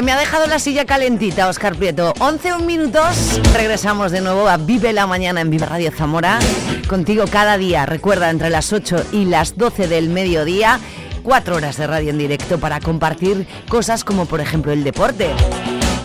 [0.00, 2.14] Que me ha dejado la silla calentita, Oscar Prieto.
[2.20, 6.38] 11 un minutos, regresamos de nuevo a Vive la Mañana en Vive Radio Zamora.
[6.88, 10.80] Contigo cada día, recuerda, entre las 8 y las 12 del mediodía,
[11.22, 15.28] cuatro horas de radio en directo para compartir cosas como por ejemplo el deporte.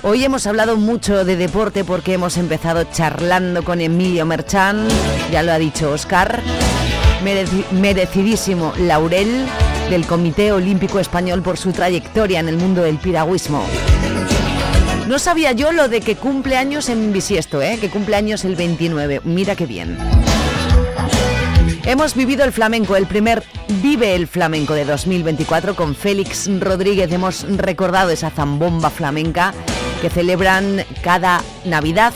[0.04, 4.90] Hoy hemos hablado mucho de deporte porque hemos empezado charlando con Emilio Merchan,
[5.32, 6.42] ya lo ha dicho Oscar,
[7.24, 9.46] Mereci- merecidísimo laurel
[9.90, 13.66] del Comité Olímpico Español por su trayectoria en el mundo del piragüismo.
[15.08, 17.78] No sabía yo lo de que cumple años en bisiesto, ¿eh?
[17.80, 19.22] que cumple años el 29.
[19.24, 19.98] Mira qué bien.
[21.86, 23.44] Hemos vivido el flamenco, el primer
[23.82, 27.12] Vive el Flamenco de 2024 con Félix Rodríguez.
[27.12, 29.54] Hemos recordado esa zambomba flamenca
[30.02, 32.14] que celebran cada Navidad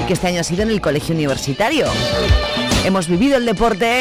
[0.00, 1.86] y que este año ha sido en el colegio universitario.
[2.84, 4.00] Hemos vivido el deporte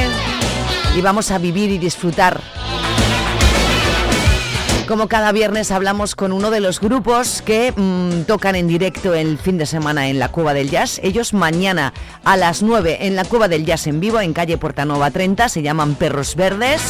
[0.97, 2.41] y vamos a vivir y disfrutar
[4.89, 9.37] como cada viernes hablamos con uno de los grupos que mm, tocan en directo el
[9.37, 10.99] fin de semana en la Cueva del Jazz.
[11.03, 15.11] Ellos mañana a las 9 en la Cueva del Jazz en vivo en calle Portanova
[15.11, 15.47] 30.
[15.47, 16.81] Se llaman Perros Verdes.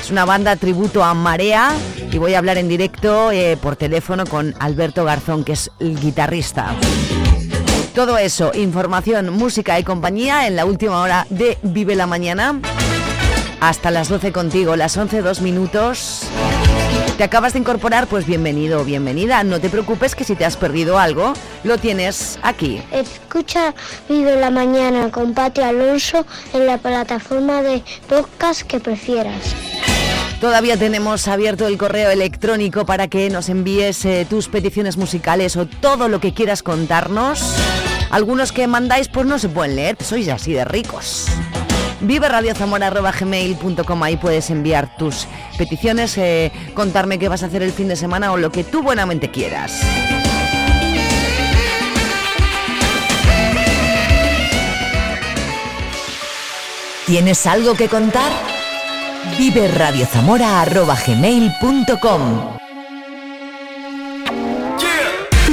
[0.00, 1.74] Es una banda tributo a Marea
[2.10, 6.00] y voy a hablar en directo eh, por teléfono con Alberto Garzón, que es el
[6.00, 6.74] guitarrista.
[7.94, 12.58] Todo eso, información, música y compañía en la última hora de Vive la Mañana.
[13.60, 16.22] Hasta las 12 contigo, las 11, dos minutos.
[17.16, 18.08] ¿Te acabas de incorporar?
[18.08, 19.42] Pues bienvenido o bienvenida.
[19.42, 21.32] No te preocupes que si te has perdido algo,
[21.64, 22.82] lo tienes aquí.
[22.92, 23.74] Escucha
[24.06, 29.54] Vive la Mañana con Pati Alonso en la plataforma de podcast que prefieras.
[30.42, 35.64] Todavía tenemos abierto el correo electrónico para que nos envíes eh, tus peticiones musicales o
[35.64, 37.56] todo lo que quieras contarnos.
[38.10, 41.28] Algunos que mandáis pues no se pueden leer, sois así de ricos.
[42.00, 47.88] Vive radiozamora.gmail.com ahí puedes enviar tus peticiones, eh, contarme qué vas a hacer el fin
[47.88, 49.80] de semana o lo que tú buenamente quieras.
[57.06, 58.30] ¿Tienes algo que contar?
[59.38, 62.56] Vive radiozamora.gmail.com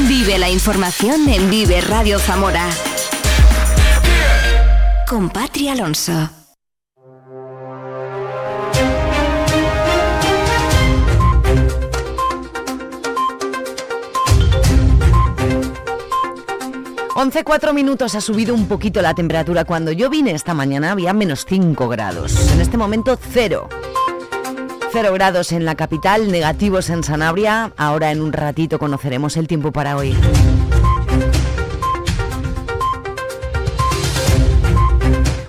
[0.08, 2.70] Vive la información en Vive Radio Zamora.
[5.13, 5.31] Con
[5.69, 6.12] Alonso.
[17.13, 19.66] Once cuatro minutos ha subido un poquito la temperatura.
[19.66, 22.51] Cuando yo vine esta mañana había menos 5 grados.
[22.51, 23.69] En este momento cero.
[24.91, 27.72] Cero grados en la capital, negativos en Sanabria.
[27.78, 30.18] Ahora en un ratito conoceremos el tiempo para hoy.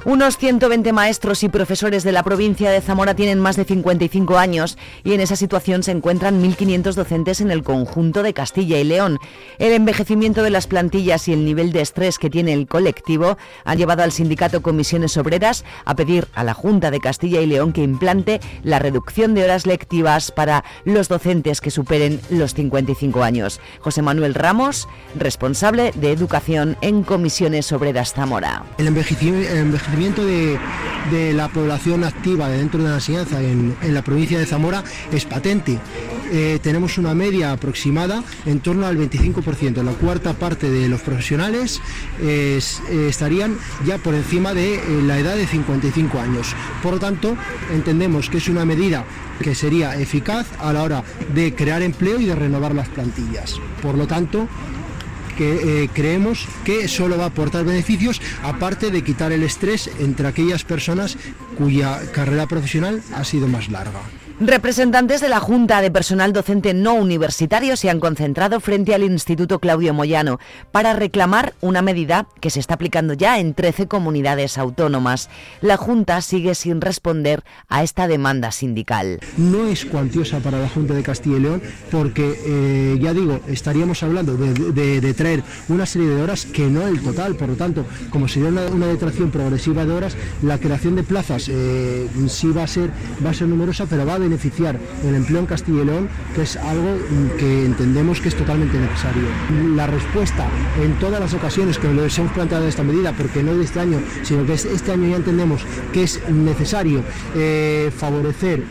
[0.07, 4.77] Unos 120 maestros y profesores de la provincia de Zamora tienen más de 55 años
[5.03, 9.19] y en esa situación se encuentran 1.500 docentes en el conjunto de Castilla y León.
[9.59, 13.79] El envejecimiento de las plantillas y el nivel de estrés que tiene el colectivo han
[13.79, 17.83] llevado al sindicato Comisiones Obreras a pedir a la Junta de Castilla y León que
[17.83, 23.59] implante la reducción de horas lectivas para los docentes que superen los 55 años.
[23.81, 28.65] José Manuel Ramos, responsable de educación en Comisiones Obreras Zamora.
[28.77, 30.59] El envejeci- el envejecimiento de,
[31.17, 34.83] de la población activa dentro de la enseñanza en, la provincia de Zamora
[35.13, 35.79] es patente.
[36.33, 39.83] Eh, tenemos una media aproximada en torno al 25%.
[39.83, 41.81] La cuarta parte de los profesionales
[42.21, 43.57] es- eh, estarían
[43.87, 46.55] ya por encima de eh, la edad de 55 años.
[46.83, 47.37] Por lo tanto,
[47.73, 49.05] entendemos que es una medida
[49.41, 51.05] que sería eficaz a la hora
[51.35, 53.61] de crear empleo y de renovar las plantillas.
[53.83, 54.49] Por lo tanto,
[55.35, 60.29] que eh, creemos que solo va a aportar beneficios, aparte de quitar el estrés entre
[60.29, 61.17] aquellas personas
[61.59, 64.01] cuya carrera profesional ha sido más larga.
[64.41, 69.61] Representantes de la Junta de Personal Docente No Universitario se han concentrado frente al Instituto
[69.61, 70.41] Claudio Moyano
[70.73, 75.31] para reclamar una medida que se está aplicando ya en 13 comunidades autónomas.
[75.61, 79.21] La Junta sigue sin responder a esta demanda sindical.
[79.37, 84.03] No es cuantiosa para la Junta de Castilla y León porque, eh, ya digo, estaríamos
[84.03, 87.37] hablando de, traer una serie de horas que no el total.
[87.37, 91.49] Por lo tanto, como sería una, una detracción progresiva de horas, la creación de plazas
[91.49, 92.91] eh, sí va a, ser,
[93.25, 96.43] va a ser numerosa, pero va a beneficiar el empleo en Castilla y León, que
[96.43, 96.99] es algo
[97.39, 99.25] que entendemos que es totalmente necesario.
[99.75, 100.47] La respuesta
[100.83, 103.99] en todas las ocasiones que nos hemos planteado esta medida, porque no de este año,
[104.23, 105.63] sino que este año ya entendemos
[105.93, 107.03] que es necesario
[107.37, 108.63] eh, favorecer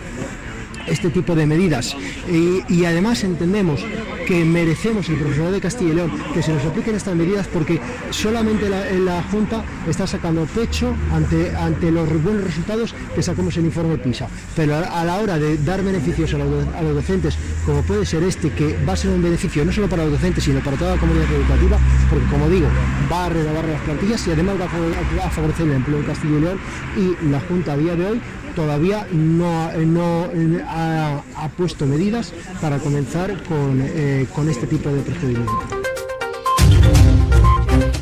[0.88, 1.96] este tipo de medidas.
[2.30, 3.86] Y, además entendemos
[4.28, 7.80] que merecemos el profesorado de Castilla y León que se nos apliquen estas medidas porque
[8.12, 13.66] solamente la, Junta está sacando pecho ante, ante los buenos resultados que sacamos en el
[13.68, 14.28] informe PISA.
[14.56, 18.78] Pero a, la hora de dar beneficios a los, docentes, como puede ser este, que
[18.88, 21.32] va a ser un beneficio no solo para los docentes, sino para toda la comunidad
[21.32, 21.78] educativa,
[22.10, 22.68] porque como digo,
[23.12, 26.42] va a renovar las plantillas y además va a favorecer el empleo en Castilla y
[26.42, 26.60] León
[26.98, 28.22] y la Junta a día de hoy
[28.56, 30.28] todavía no, no
[30.68, 35.83] ha, ha, puesto medidas para comenzar con, eh, con este tipo de procedimiento.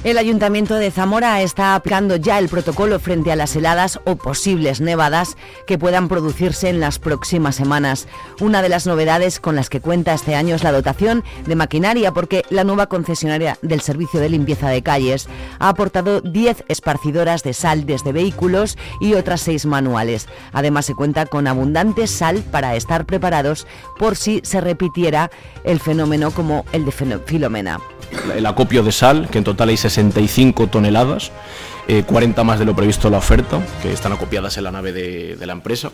[0.03, 4.81] El Ayuntamiento de Zamora está aplicando ya el protocolo frente a las heladas o posibles
[4.81, 5.37] nevadas
[5.67, 8.07] que puedan producirse en las próximas semanas.
[8.39, 12.11] Una de las novedades con las que cuenta este año es la dotación de maquinaria
[12.11, 15.27] porque la nueva concesionaria del servicio de limpieza de calles
[15.59, 20.27] ha aportado 10 esparcidoras de sal desde vehículos y otras 6 manuales.
[20.51, 23.67] Además se cuenta con abundante sal para estar preparados
[23.99, 25.29] por si se repitiera
[25.63, 27.79] el fenómeno como el de Filomena
[28.35, 31.31] el acopio de sal, que en total hay 65 toneladas,
[32.05, 34.91] 40 eh, más de lo previsto en la oferta, que están acopiadas en la nave
[34.91, 35.91] de la empresa.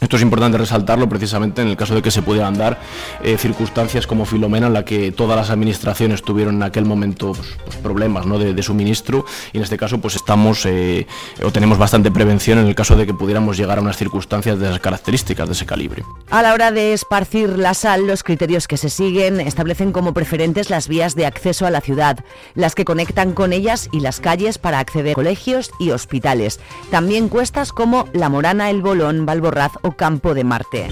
[0.00, 2.78] Esto es importante resaltarlo precisamente en el caso de que se pudieran dar
[3.20, 7.56] eh, circunstancias como Filomena en la que todas las administraciones tuvieron en aquel momento pues,
[7.64, 8.38] pues, problemas ¿no?
[8.38, 11.06] de, suministro y en este caso pues estamos eh,
[11.42, 14.66] o tenemos bastante prevención en el caso de que pudiéramos llegar a unas circunstancias de
[14.66, 16.04] esas características, de ese calibre.
[16.30, 20.70] A la hora de esparcir la sal, los criterios que se siguen establecen como preferentes
[20.70, 22.24] las vías de acceso a la ciudad,
[22.54, 26.60] las que conectan con ellas y las calles para acceder a colegios y hospitales.
[26.92, 30.88] También cuestas como La Morana, El Bolón, Valborraz Campo de Marte.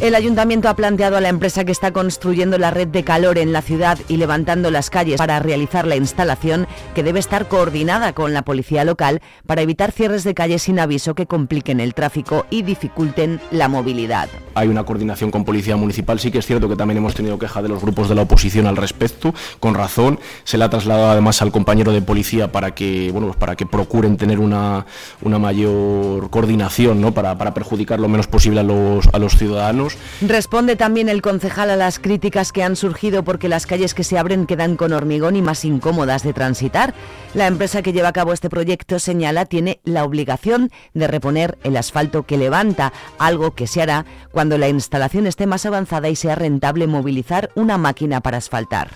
[0.00, 3.52] El ayuntamiento ha planteado a la empresa que está construyendo la red de calor en
[3.52, 8.32] la ciudad y levantando las calles para realizar la instalación que debe estar coordinada con
[8.32, 12.62] la policía local para evitar cierres de calles sin aviso que compliquen el tráfico y
[12.62, 14.28] dificulten la movilidad.
[14.54, 17.60] Hay una coordinación con policía municipal, sí que es cierto que también hemos tenido queja
[17.60, 20.20] de los grupos de la oposición al respecto, con razón.
[20.44, 23.66] Se le ha trasladado además al compañero de policía para que, bueno, pues para que
[23.66, 24.86] procuren tener una,
[25.22, 27.12] una mayor coordinación ¿no?
[27.12, 29.87] para, para perjudicar lo menos posible a los, a los ciudadanos
[30.20, 34.18] Responde también el concejal a las críticas que han surgido porque las calles que se
[34.18, 36.94] abren quedan con hormigón y más incómodas de transitar.
[37.34, 41.76] La empresa que lleva a cabo este proyecto señala tiene la obligación de reponer el
[41.76, 46.34] asfalto que levanta, algo que se hará cuando la instalación esté más avanzada y sea
[46.34, 48.90] rentable movilizar una máquina para asfaltar.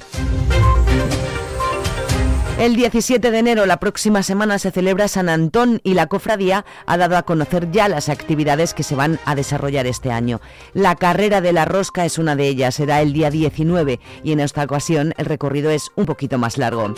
[2.62, 6.97] El 17 de enero, la próxima semana, se celebra San Antón y la cofradía ha
[6.97, 10.41] dado a conocer ya las actividades que se van a desarrollar este año.
[10.73, 14.38] La carrera de la rosca es una de ellas, será el día 19 y en
[14.38, 16.94] esta ocasión el recorrido es un poquito más largo.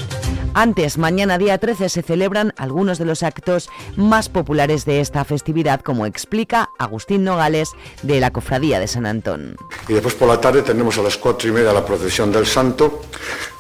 [0.53, 5.81] Antes, mañana día 13, se celebran algunos de los actos más populares de esta festividad,
[5.81, 7.71] como explica Agustín Nogales
[8.03, 9.57] de la Cofradía de San Antón.
[9.89, 13.01] Y después por la tarde tenemos a las cuatro y media la procesión del Santo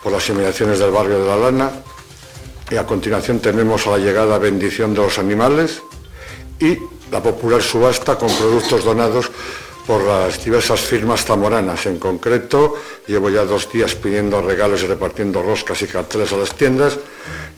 [0.02, 1.71] por las inmediaciones del barrio de la Lana,
[2.75, 5.81] y a continuación tenemos a la llegada bendición de los animales
[6.59, 6.76] y
[7.12, 9.31] la popular subasta con productos donados
[9.87, 11.87] por las diversas firmas zamoranas.
[11.87, 12.75] En concreto,
[13.07, 16.99] llevo ya dos días pidiendo regalos y repartiendo roscas y carteles a las tiendas.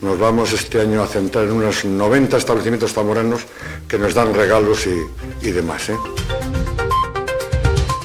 [0.01, 3.41] Nos vamos este año a centrar en unos 90 establecimientos zamoranos
[3.87, 4.85] que nos dan regalos
[5.41, 5.89] y, demás.
[5.89, 5.95] ¿eh?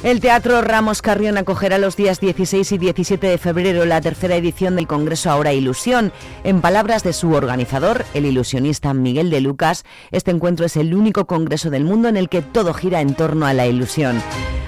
[0.03, 4.75] El Teatro Ramos Carrión acogerá los días 16 y 17 de febrero la tercera edición
[4.75, 6.13] del Congreso Ahora Ilusión.
[6.43, 11.29] En palabras de su organizador, el ilusionista Miguel de Lucas, este encuentro es el único
[11.29, 14.21] congreso del mundo en el que todo gira en torno a la ilusión.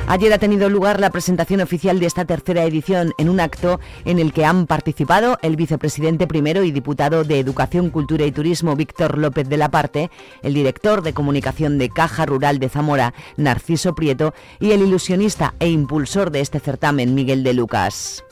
[0.06, 4.18] Ayer ha tenido lugar la presentación oficial de esta tercera edición en un acto en
[4.18, 9.16] el que han participado el vicepresidente primero y diputado de Educación, Cultura y Turismo Víctor
[9.16, 10.10] López de la Parte,
[10.42, 15.68] el director de comunicación de Caja Rural de Zamora, Narciso Prieto, y el ilusionista e
[15.68, 18.24] impulsor de este certamen, Miguel de Lucas.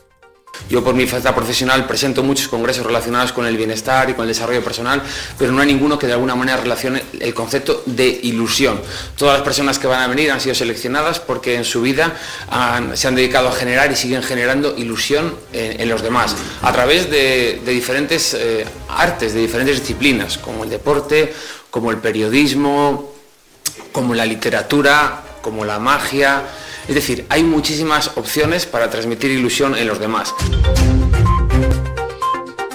[0.69, 4.29] Yo por mi falta profesional presento muchos congresos relacionados con el bienestar y con el
[4.29, 5.03] desarrollo personal,
[5.39, 8.81] pero no hay ninguno que de alguna manera relacione el concepto de ilusión.
[9.17, 12.17] Todas las personas que van a venir han sido seleccionadas porque en su vida
[12.95, 17.61] se han dedicado a generar y siguen generando ilusión en, los demás, a través de,
[17.67, 21.35] diferentes eh, artes, de diferentes disciplinas, como el deporte,
[21.71, 23.13] como el periodismo,
[23.91, 26.45] como la literatura, como la magia,
[26.89, 30.35] es decir, hay muchísimas opciones para transmitir ilusión en los demás.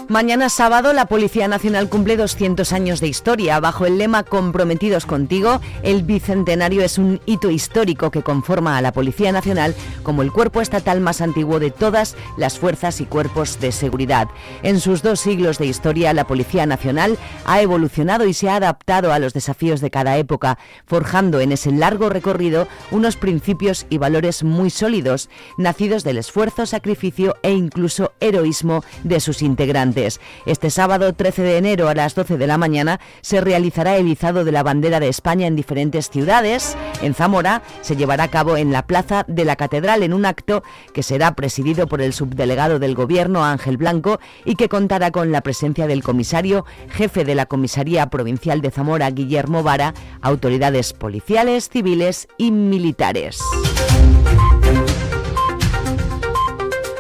[0.10, 3.60] Mañana sábado la Policía Nacional cumple 200 años de historia.
[3.60, 8.94] Bajo el lema Comprometidos contigo, el Bicentenario es un hito histórico que conforma a la
[8.94, 13.74] Policía Nacional como el cuerpo estatal más antiguo de todas las fuerzas y cuerpos de
[13.74, 14.30] seguridad.
[14.64, 19.12] En sus dos siglos de historia, la Policía Nacional ha evolucionado y se ha adaptado
[19.12, 24.46] a los desafíos de cada época, forjando en ese largo recorrido unos principios y valores
[24.46, 29.98] muy sólidos, nacidos del esfuerzo, sacrificio e incluso heroísmo de sus integrantes.
[30.46, 34.46] Este sábado 13 de enero a las 12 de la mañana se realizará el izado
[34.46, 36.78] de la bandera de España en diferentes ciudades.
[37.02, 40.64] En Zamora se llevará a cabo en la Plaza de la Catedral en un acto
[40.94, 45.42] que será presidido por el subdelegado del Gobierno Ángel Blanco y que contará con la
[45.42, 52.28] presencia del comisario jefe de la Comisaría Provincial de Zamora Guillermo Vara, autoridades policiales, civiles
[52.38, 53.40] y militares.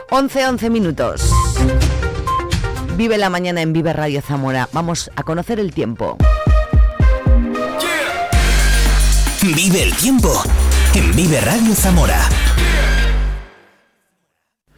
[0.09, 1.46] 11 11 minutos.
[2.97, 4.67] Vive la mañana en Vive Radio Zamora.
[4.73, 6.17] Vamos a conocer el tiempo.
[9.43, 10.33] Vive el tiempo
[10.95, 12.46] en Vive Radio Zamora.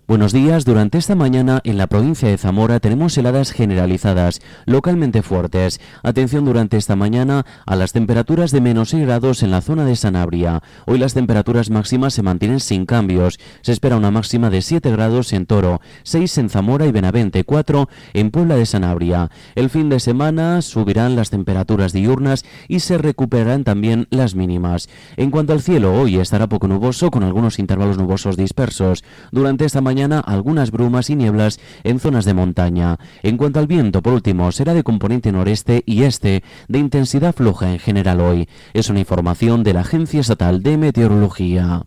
[0.09, 0.65] Buenos días.
[0.65, 5.79] Durante esta mañana en la provincia de Zamora tenemos heladas generalizadas, localmente fuertes.
[6.01, 9.95] Atención durante esta mañana a las temperaturas de menos 6 grados en la zona de
[9.95, 10.63] Sanabria.
[10.87, 13.39] Hoy las temperaturas máximas se mantienen sin cambios.
[13.61, 17.87] Se espera una máxima de 7 grados en Toro, 6 en Zamora y Benavente, 4
[18.13, 19.29] en Puebla de Sanabria.
[19.53, 24.89] El fin de semana subirán las temperaturas diurnas y se recuperarán también las mínimas.
[25.17, 29.03] En cuanto al cielo, hoy estará poco nuboso con algunos intervalos nubosos dispersos.
[29.31, 32.97] Durante esta mañana algunas brumas y nieblas en zonas de montaña.
[33.23, 37.71] En cuanto al viento, por último, será de componente noreste y este, de intensidad floja
[37.71, 38.47] en general hoy.
[38.73, 41.83] Es una información de la Agencia Estatal de Meteorología.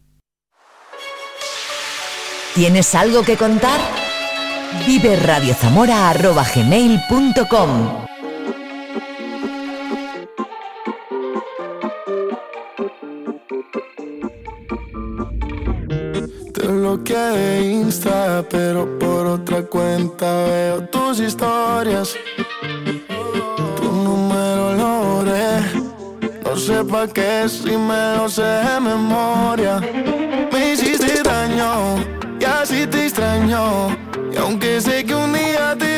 [2.55, 3.81] ¿Tienes algo que contar?
[4.87, 5.17] Vive
[16.67, 22.15] bloqueé de Insta, pero por otra cuenta veo tus historias.
[23.77, 25.61] Tu número lo borré,
[26.45, 29.81] no sé pa' qué si me lo sé de memoria.
[30.53, 31.97] Me hiciste daño
[32.41, 33.97] y así te extraño.
[34.33, 35.92] Y aunque sé que un día te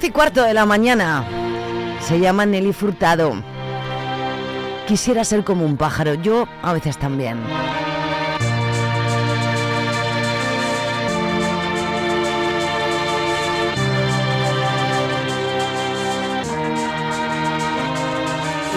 [0.00, 1.26] 11 y cuarto de la mañana.
[2.00, 3.34] Se llama Nelly Furtado.
[4.88, 7.38] Quisiera ser como un pájaro, yo a veces también.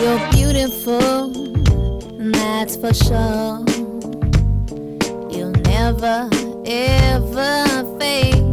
[0.02, 1.32] You're beautiful,
[2.34, 3.64] that's for sure.
[5.32, 6.28] You'll never,
[6.66, 8.53] ever fade.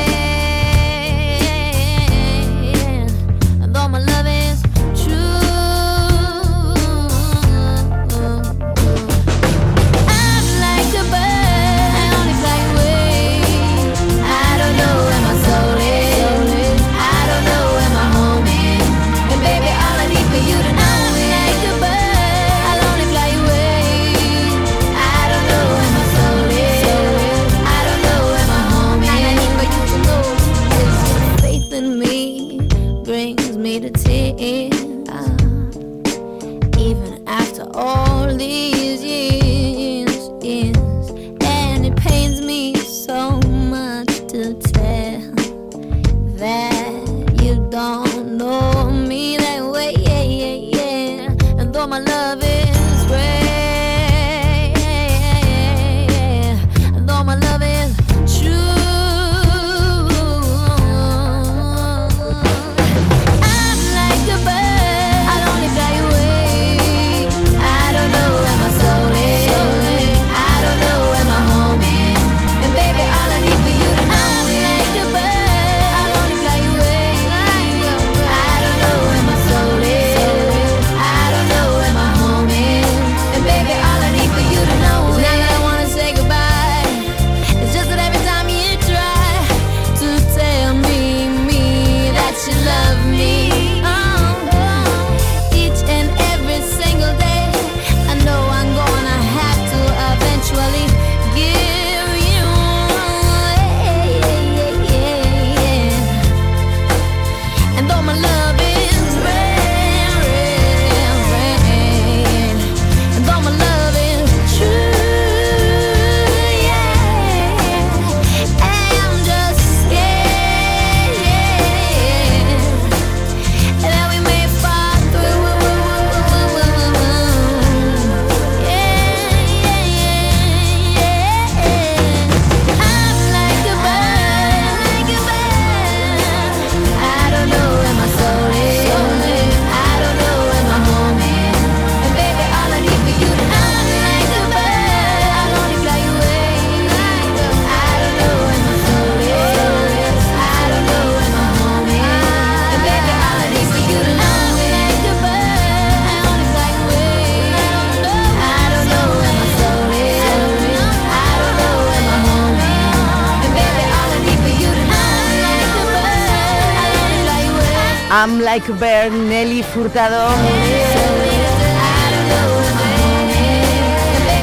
[168.51, 170.27] Like Bear, Nelly Furtado.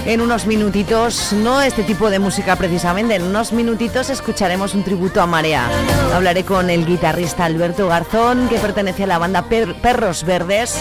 [0.06, 5.20] En unos minutitos, no este tipo de música precisamente, en unos minutitos escucharemos un tributo
[5.20, 5.68] a Marea.
[6.14, 10.78] Hablaré con el guitarrista Alberto Garzón, que pertenece a la banda Perros Verdes,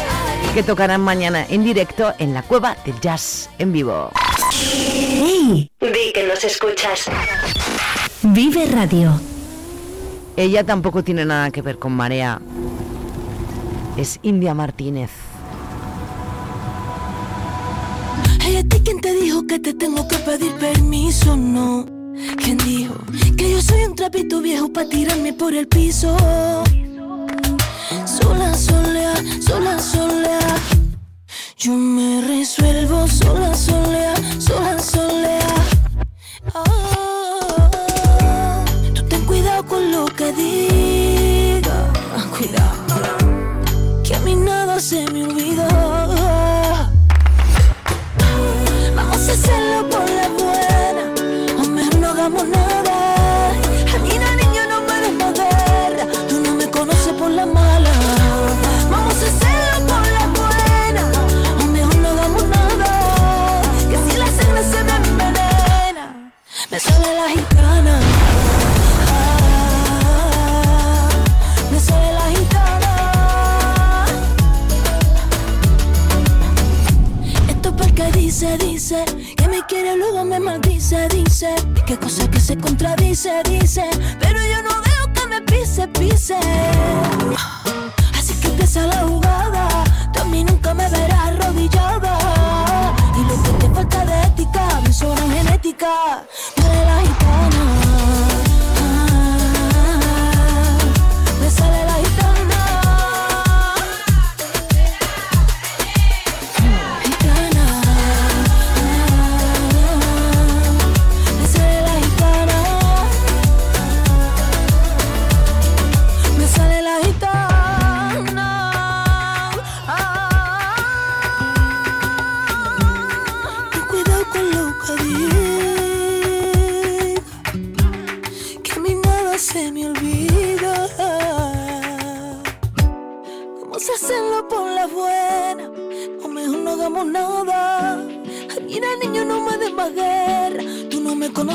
[0.53, 4.09] que tocarán mañana en directo en la Cueva del Jazz en vivo.
[4.53, 5.69] ¡Hey!
[5.81, 7.09] Di que nos escuchas.
[8.21, 9.19] Vive Radio.
[10.37, 12.39] Ella tampoco tiene nada que ver con Marea
[13.97, 15.10] es India Martínez.
[18.39, 21.36] Hey, ¿a ti quién te dijo que te tengo que pedir permiso?
[21.36, 21.86] No.
[22.38, 22.95] ¿Quién dijo
[23.36, 26.15] que yo soy un trapito viejo para tirarme por el piso?
[28.05, 30.39] Sola, sola, sola, sola.
[31.57, 35.39] Yo me resuelvo sola, sola, sola, sola.
[36.53, 37.69] Oh,
[38.93, 40.66] tú ten cuidado con lo que digas.
[44.88, 45.76] Se me olvidó.
[81.88, 83.86] Qué cosa que se contradice, dice,
[84.19, 86.36] pero yo no veo que me pise, pise.
[88.13, 89.26] Así que empieza la jugada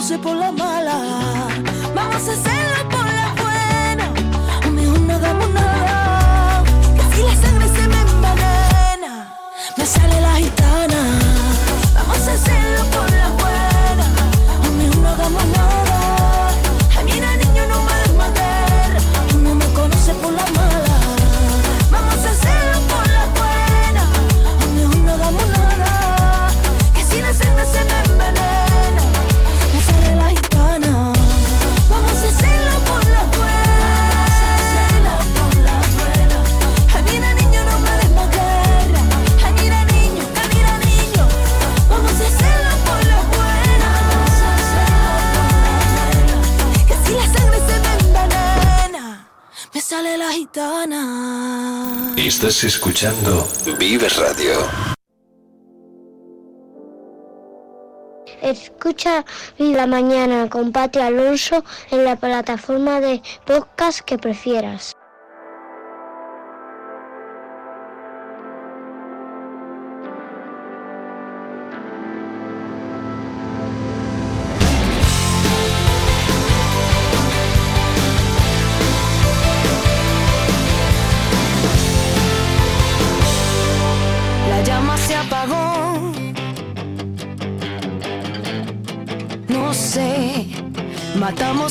[0.02, 0.98] puse por la mala.
[1.94, 3.01] Vamos a hacerlo por
[52.22, 53.48] Estás escuchando
[53.80, 54.52] Vives Radio.
[58.40, 59.24] Escucha
[59.58, 64.94] la mañana con Pati Alonso en la plataforma de podcast que prefieras.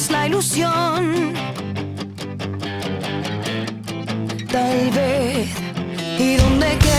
[0.01, 1.33] perdimos la ilusión.
[4.51, 5.49] Tal vez,
[6.19, 6.90] ¿y dónde quedó?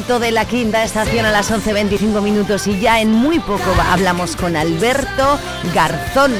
[0.00, 4.56] De la quinta estación a las 11.25 minutos y ya en muy poco hablamos con
[4.56, 5.38] Alberto
[5.74, 6.32] Garzón,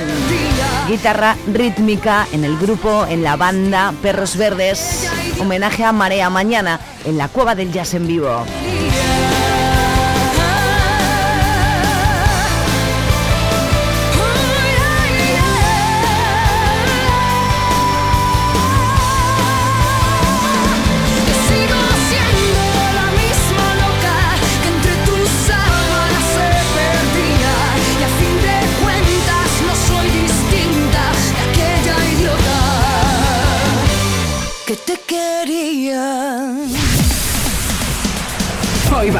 [0.88, 7.18] guitarra rítmica en el grupo, en la banda Perros Verdes, homenaje a Marea Mañana en
[7.18, 8.46] la Cueva del Jazz en vivo.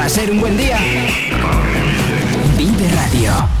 [0.01, 0.79] Va a ser un buen día.
[2.57, 3.60] Vive Radio.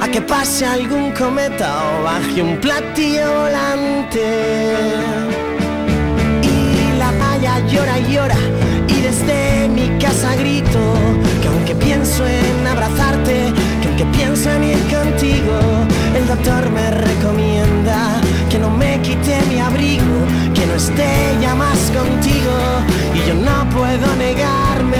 [0.00, 4.26] a que pase algún cometa o baje un platillo volante.
[6.42, 8.36] Y la playa llora y llora
[8.88, 10.80] y desde mi casa grito
[11.40, 15.56] que aunque pienso en abrazarte, que aunque pienso en ir contigo,
[16.14, 20.16] el doctor me recomienda que no me quite mi abrigo,
[20.54, 22.54] que no esté ya más contigo
[23.14, 24.73] y yo no puedo negarme,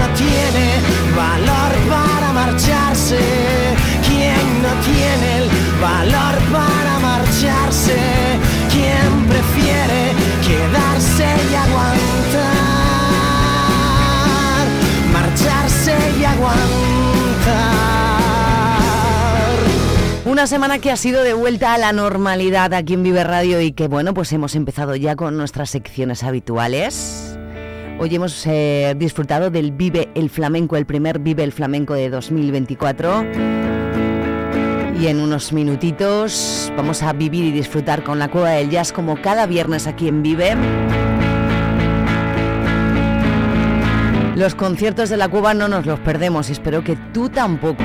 [0.00, 0.66] no tiene
[1.14, 3.20] valor para marcharse?
[4.08, 5.46] ¿Quién no tiene el
[5.80, 7.98] valor para marcharse?
[8.72, 10.00] ¿Quién prefiere
[10.46, 12.60] quedarse y aguantar?
[15.12, 17.80] Marcharse y aguantar.
[20.24, 23.72] Una semana que ha sido de vuelta a la normalidad aquí en Vive Radio y
[23.72, 27.39] que bueno, pues hemos empezado ya con nuestras secciones habituales.
[28.02, 33.26] Hoy hemos eh, disfrutado del Vive el Flamenco, el primer Vive el Flamenco de 2024.
[34.98, 39.20] Y en unos minutitos vamos a vivir y disfrutar con la Cueva del Jazz como
[39.20, 40.56] cada viernes aquí en Vive.
[44.34, 47.84] Los conciertos de la Cueva no nos los perdemos y espero que tú tampoco.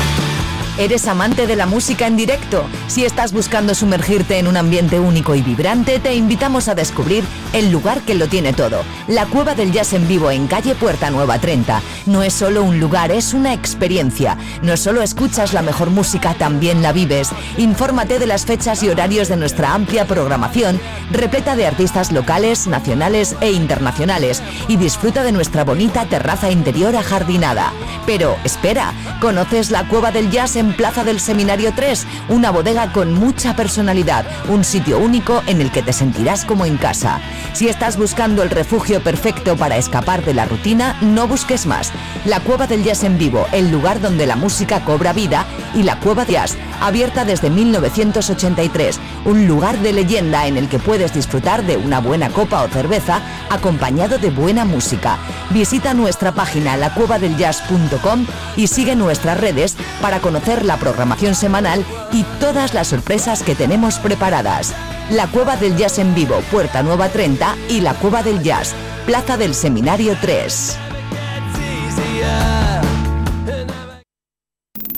[0.77, 2.63] ¿Eres amante de la música en directo?
[2.87, 7.71] Si estás buscando sumergirte en un ambiente único y vibrante, te invitamos a descubrir el
[7.71, 8.83] lugar que lo tiene todo.
[9.07, 11.81] La Cueva del Jazz en vivo en calle Puerta Nueva 30.
[12.05, 14.37] No es solo un lugar, es una experiencia.
[14.61, 17.29] No solo escuchas la mejor música, también la vives.
[17.57, 20.79] Infórmate de las fechas y horarios de nuestra amplia programación,
[21.11, 27.73] repleta de artistas locales, nacionales e internacionales, y disfruta de nuestra bonita terraza interior ajardinada.
[28.05, 32.93] Pero espera, ¿conoces la Cueva del Jazz en en Plaza del Seminario 3, una bodega
[32.93, 37.19] con mucha personalidad, un sitio único en el que te sentirás como en casa.
[37.53, 41.91] Si estás buscando el refugio perfecto para escapar de la rutina, no busques más.
[42.25, 45.99] La Cueva del Jazz en vivo, el lugar donde la música cobra vida, y la
[45.99, 51.63] Cueva de Jazz, abierta desde 1983, un lugar de leyenda en el que puedes disfrutar
[51.65, 55.17] de una buena copa o cerveza acompañado de buena música.
[55.49, 62.73] Visita nuestra página lacuevadeljazz.com y sigue nuestras redes para conocer la programación semanal y todas
[62.73, 64.73] las sorpresas que tenemos preparadas.
[65.09, 68.73] La Cueva del Jazz en vivo, Puerta Nueva 30 y la Cueva del Jazz,
[69.05, 70.77] Plaza del Seminario 3.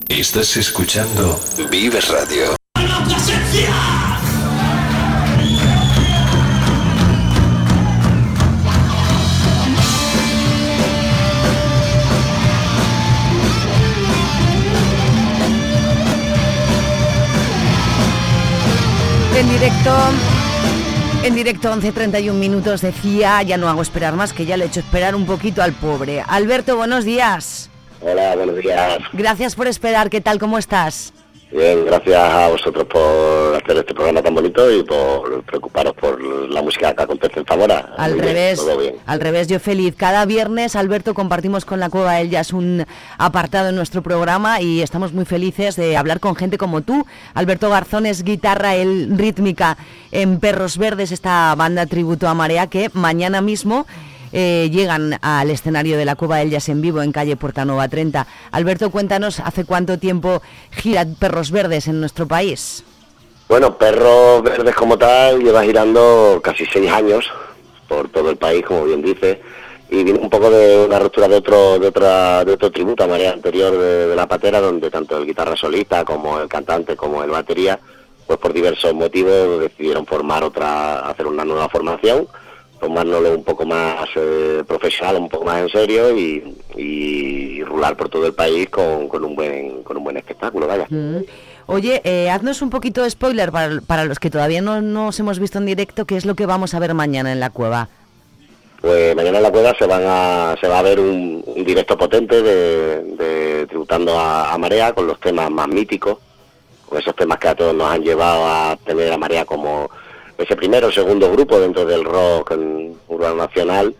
[0.09, 1.39] Estás escuchando
[1.69, 2.55] Vive Radio.
[19.53, 19.95] Directo,
[21.23, 24.79] en directo 11.31 minutos decía, ya no hago esperar más, que ya le he hecho
[24.79, 26.23] esperar un poquito al pobre.
[26.27, 27.69] Alberto, buenos días.
[28.01, 28.97] Hola, buenos días.
[29.13, 30.39] Gracias por esperar, ¿qué tal?
[30.39, 31.13] ¿Cómo estás?
[31.53, 36.63] Bien, gracias a vosotros por hacer este programa tan bonito y por preocuparos por la
[36.63, 37.93] música que acontece en Zamora.
[37.95, 38.95] Al Muy revés, bien.
[39.05, 39.93] al revés, yo feliz.
[39.95, 42.83] Cada viernes, Alberto, compartimos con la Cueva del Jazz un
[43.19, 47.05] apartado en nuestro programa y estamos muy felices de hablar con gente como tú.
[47.35, 49.77] Alberto Garzón es guitarra, el rítmica
[50.11, 53.85] en Perros Verdes, esta banda tributo a Marea que mañana mismo
[54.33, 58.25] eh, llegan al escenario de la Cueva del Jazz en vivo en calle Portanova 30.
[58.51, 60.41] Alberto, cuéntanos, ¿hace cuánto tiempo
[60.71, 62.83] gira Perros Verdes en nuestro país?
[63.47, 67.31] Bueno, Perros Verdes como tal lleva girando casi seis años
[67.87, 69.39] por todo el país, como bien dice,
[69.91, 73.07] y viene un poco de una ruptura de otro de otra de otro tributo a
[73.07, 77.23] Marea anterior de, de la patera, donde tanto el guitarra solista como el cantante como
[77.23, 77.79] el batería,
[78.25, 82.27] pues por diversos motivos decidieron formar otra, hacer una nueva formación,
[82.83, 86.43] tomárnoslo un poco más eh, profesional, un poco más en serio y,
[86.75, 90.85] y rular por todo el país con, con un buen con un buen espectáculo, vaya.
[90.89, 91.19] Mm.
[91.67, 95.39] Oye, eh, haznos un poquito de spoiler para, para los que todavía no nos hemos
[95.39, 97.87] visto en directo, ¿qué es lo que vamos a ver mañana en la cueva?
[98.81, 101.97] Pues mañana en la cueva se van a, se va a ver un, un directo
[101.97, 106.17] potente de, de tributando a, a Marea con los temas más míticos,
[106.89, 109.89] con esos temas que a todos nos han llevado a tener a Marea como
[110.37, 112.55] ese primero o segundo grupo dentro del rock
[113.07, 113.95] urbano nacional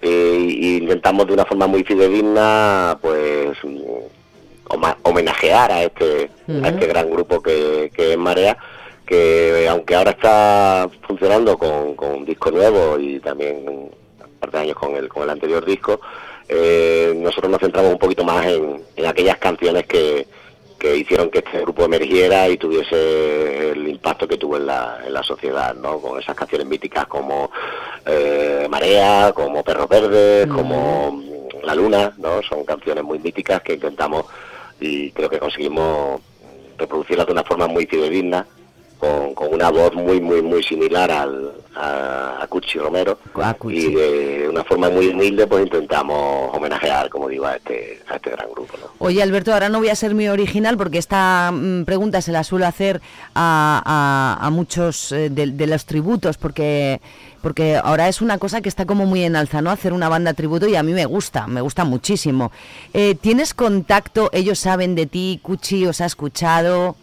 [0.00, 3.58] eh, y intentamos de una forma muy fidedigna pues
[5.02, 6.30] homenajear a este
[6.62, 8.56] a este gran grupo que, que es Marea
[9.06, 13.90] que aunque ahora está funcionando con, con un disco nuevo y también un
[14.38, 16.00] par de años con el con el anterior disco
[16.48, 20.26] eh, nosotros nos centramos un poquito más en, en aquellas canciones que,
[20.82, 25.12] que hicieron que este grupo emergiera y tuviese el impacto que tuvo en la, en
[25.12, 26.00] la sociedad, ¿no?
[26.00, 27.52] Con esas canciones míticas como
[28.04, 32.42] eh, Marea, como Perros Verdes, como mm, La Luna, ¿no?
[32.42, 34.24] Son canciones muy míticas que intentamos
[34.80, 36.20] y creo que conseguimos
[36.76, 38.44] reproducirlas de una forma muy fidedigna,
[39.02, 43.18] con, con una voz muy, muy, muy similar al, a, a Cuchi Romero.
[43.76, 48.30] Y de una forma muy humilde, pues intentamos homenajear, como digo, a este, a este
[48.30, 48.86] gran grupo, ¿no?
[49.00, 52.44] Oye, Alberto, ahora no voy a ser muy original porque esta mm, pregunta se la
[52.44, 53.00] suelo hacer
[53.34, 53.82] a,
[54.40, 57.00] a- a muchos eh, de, de los tributos porque,
[57.40, 59.70] porque ahora es una cosa que está como muy en alza, ¿no?
[59.72, 62.52] Hacer una banda tributo y a mí me gusta, me gusta muchísimo.
[62.94, 64.30] Eh, ¿Tienes contacto?
[64.32, 65.40] ¿Ellos saben de ti?
[65.42, 66.94] ¿Cuchi os ha escuchado?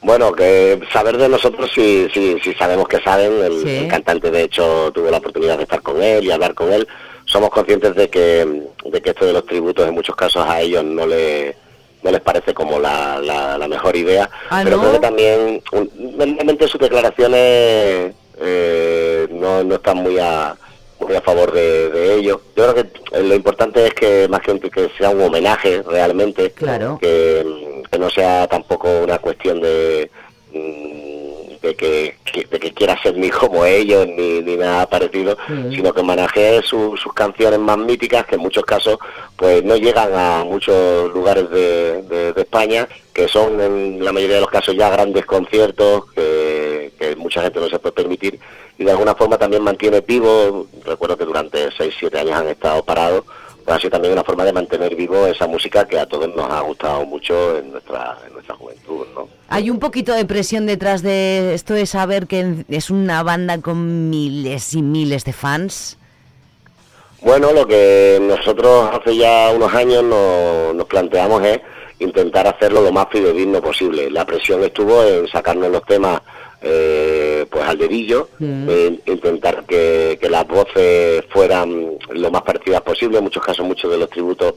[0.00, 3.32] Bueno, que saber de nosotros sí, sí sabemos que saben.
[3.42, 3.76] El, Sí.
[3.78, 6.86] el cantante, de hecho, tuve la oportunidad de estar con él y hablar con él.
[7.24, 10.82] Somos conscientes de que, de que esto de los tributos en muchos casos a ellos
[10.84, 11.54] no, le,
[12.02, 14.30] no les parece como la, la, la mejor idea.
[14.50, 14.82] Ah, pero ¿no?
[14.82, 15.62] creo que también,
[16.16, 20.56] normalmente sus declaraciones eh, no, no están muy a,
[21.00, 22.40] muy a favor de, de ello.
[22.56, 26.98] Yo creo que lo importante es que más que, que sea un homenaje realmente, Claro.
[27.00, 30.10] que, que no sea tampoco una cuestión de,
[30.52, 32.16] mm, de que,
[32.50, 35.36] de que quiera ser ni como ellos ni, ni nada parecido,
[35.74, 38.98] sino que homenajee su- sus canciones más míticas que en muchos casos
[39.36, 44.36] pues no llegan a muchos lugares de, de- de España, que son en la mayoría
[44.36, 48.38] de los casos ya grandes conciertos que, que mucha gente no se puede permitir
[48.78, 53.24] y de alguna forma también mantiene vivo, recuerdo que durante 6-7 años han estado parados,
[53.68, 56.60] ha sido también una forma de mantener vivo esa música que a todos nos ha
[56.60, 59.28] gustado mucho en nuestra, en nuestra juventud, ¿no?
[59.48, 64.10] Hay un poquito de presión detrás de esto de saber que es una banda con
[64.10, 65.98] miles y miles de fans.
[67.20, 71.60] Bueno, lo que nosotros hace ya unos años nos, nos planteamos es
[71.98, 74.10] intentar hacerlo lo más fidedigno posible.
[74.10, 76.20] La presión estuvo en sacarnos los temas
[76.62, 78.28] eh, pues al dedillo,
[78.68, 83.18] en intentar que, que las voces fueran lo más parecidas posible.
[83.18, 84.54] En muchos casos, muchos de los tributos,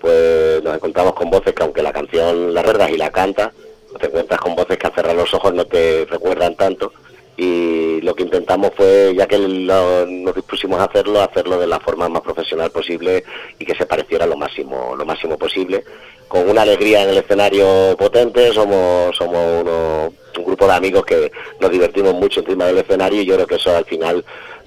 [0.00, 3.52] pues nos encontramos con voces que aunque la canción la recuerdas y la canta,
[4.00, 6.92] te encuentras con voces que al cerrar los ojos no te recuerdan tanto.
[7.36, 11.80] Y lo que intentamos fue, ya que lo- nos dispusimos a hacerlo, hacerlo de la
[11.80, 13.24] forma más profesional posible
[13.58, 15.82] y que se pareciera lo máximo, lo máximo posible.
[16.28, 21.30] Con una alegría en el escenario potente, somos, somos uno- un grupo de amigos que
[21.60, 24.24] nos divertimos mucho encima del escenario y yo creo que eso al final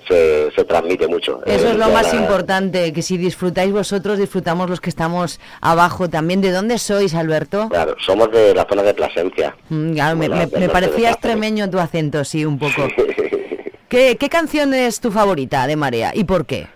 [0.07, 1.41] se, se transmite mucho.
[1.45, 5.39] Eso Eh, es lo más la- importante, que si disfrutáis vosotros, disfrutamos los que estamos
[5.61, 6.41] abajo también.
[6.41, 7.69] ¿De dónde sois, Alberto?
[7.69, 9.55] Claro, somos de la zona de Plasencia.
[9.69, 12.87] Mm, claro, me, parecía extremeño tu acento, sí, un poco.
[13.89, 16.67] ¿Qué, ¿Qué canción es tu favorita de Marea y por qué?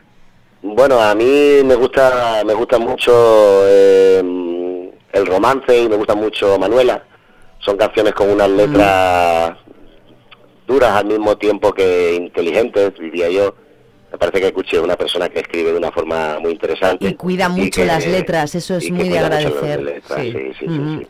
[0.61, 3.11] Bueno, a mí me gusta, me gusta mucho
[3.65, 7.03] eh, el romance y me gusta mucho Manuela.
[7.59, 9.57] Son canciones con unas letras
[10.67, 13.55] duras al mismo tiempo que inteligentes, diría yo.
[14.11, 17.07] Me parece que escuché a una persona que escribe de una forma muy interesante.
[17.07, 19.81] Y cuida mucho que- las letras, eso es muy de agradecer.
[19.83, 20.31] letras, Sí.
[20.31, 21.07] sí, sí, sí.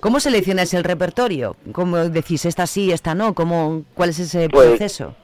[0.00, 1.56] ¿Cómo seleccionas el repertorio?
[1.72, 3.34] ¿Cómo decís esta sí, esta no?
[3.34, 5.14] ¿Cómo, ¿Cuál es ese Pues, proceso?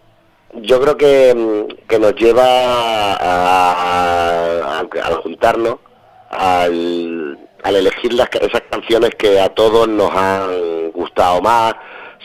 [0.62, 5.76] Yo creo que, mm, que nos lleva a, a- al juntarnos,
[6.30, 11.74] al, al elegir las, esas canciones que a todos nos han gustado más.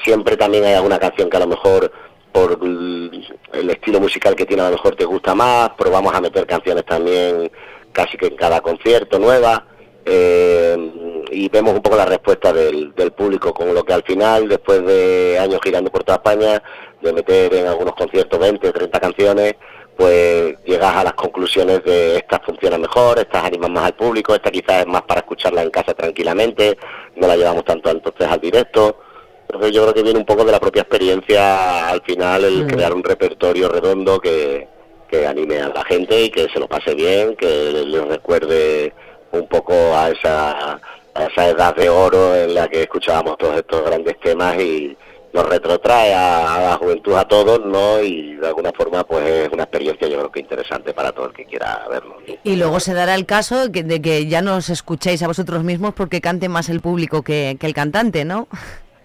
[0.03, 1.91] Siempre también hay alguna canción que a lo mejor
[2.31, 5.69] por el el estilo musical que tiene a lo mejor te gusta más.
[5.77, 7.51] Probamos a meter canciones también
[7.91, 9.61] casi que en cada concierto nuevas.
[10.05, 10.91] eh,
[11.31, 14.85] y vemos un poco la respuesta del, del público, con lo que al final, después
[14.85, 16.61] de años girando por toda España,
[17.01, 19.55] de meter en algunos conciertos 20 o 30 canciones,
[19.95, 24.51] pues llegas a las conclusiones de estas funcionan mejor, estas animan más al público, esta
[24.51, 26.77] quizás es más para escucharla en casa tranquilamente,
[27.15, 28.99] no la llevamos tanto entonces al directo.
[29.47, 32.67] Entonces yo creo que viene un poco de la propia experiencia al final el Mm.
[32.67, 34.67] crear un repertorio redondo que,
[35.07, 38.93] que anime a la gente y que se lo pase bien, que les recuerde
[39.31, 40.79] un poco a esa,
[41.13, 44.97] a esa edad de oro en la que escuchábamos todos estos grandes temas y
[45.35, 48.01] nos retrotrae a, a la juventud a todos, ¿no?
[48.01, 51.33] Y de alguna forma pues es una experiencia yo creo que interesante para todo el
[51.33, 52.15] que quiera verlo.
[52.43, 55.63] Y luego se dará el caso que- de que ya no os escuchéis a vosotros
[55.63, 58.47] mismos porque cante más el público que, que el cantante, ¿no?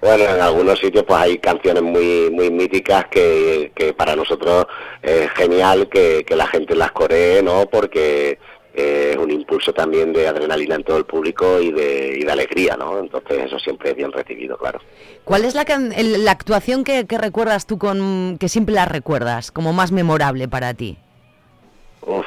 [0.01, 4.67] Bueno, en algunos sitios pues hay canciones muy muy míticas que, que para nosotros
[5.03, 7.67] es genial que, que la gente las coree, ¿no?
[7.71, 8.39] Porque
[8.75, 12.77] es un impulso también de adrenalina en todo el público y de, y de alegría,
[12.77, 12.99] ¿no?
[12.99, 14.81] Entonces eso siempre es bien recibido, claro.
[15.25, 19.73] ¿Cuál es la, la actuación que, que recuerdas tú con que siempre la recuerdas como
[19.73, 20.97] más memorable para ti?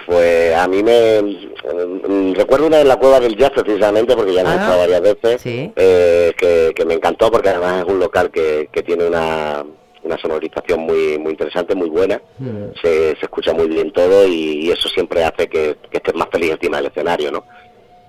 [0.06, 4.44] Pues a mí me mm, recuerdo una en la cueva del jazz precisamente porque ya
[4.44, 5.72] la he Ah, estado varias veces sí.
[5.76, 9.64] eh, que, que me encantó porque además es un local que, que tiene una,
[10.04, 12.22] una sonorización muy muy interesante muy buena.
[12.82, 16.28] Se, se escucha muy bien todo y, y eso siempre hace que, que estés más
[16.32, 17.44] feliz encima del escenario no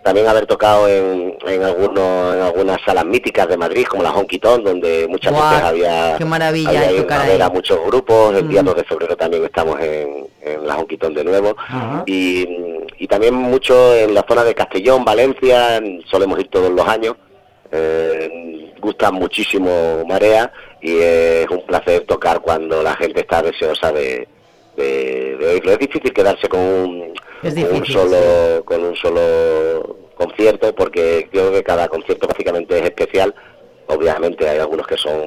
[0.03, 4.38] también haber tocado en, en algunos en algunas salas míticas de Madrid como la Honky
[4.38, 7.40] Tonk donde muchas veces había qué maravilla había tocar ahí.
[7.40, 8.36] a muchos grupos.
[8.36, 8.66] El día Mm.
[8.66, 11.57] 2 de febrero también estamos en, en la Honky Tonk de nuevo.
[12.05, 12.47] Y,
[12.99, 15.80] y también mucho en la zona de Castellón, Valencia,
[16.11, 17.16] solemos ir todos los años.
[17.72, 20.53] Eh, gusta muchísimo Marea
[20.85, 24.28] y es un placer tocar cuando la gente está deseosa de,
[24.76, 25.72] de, de oírlo.
[25.72, 31.89] Es difícil quedarse con un, con solo con un solo concierto porque creo que cada
[31.89, 33.35] concierto básicamente es especial.
[33.87, 35.22] Obviamente hay algunos que son